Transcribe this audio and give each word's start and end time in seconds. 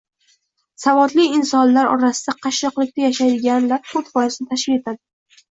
Savodli 0.85 1.25
insonlar 1.39 1.89
orasida 1.97 2.35
qashshoqlikda 2.47 3.05
yashaydiganlar 3.05 3.85
to'rt 3.93 4.11
foizni 4.17 4.49
tashkil 4.51 4.81
etadi. 4.81 5.01